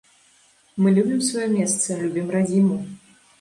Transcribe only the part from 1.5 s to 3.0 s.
месца, любім радзіму.